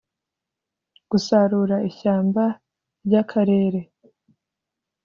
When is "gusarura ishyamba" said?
1.09-2.43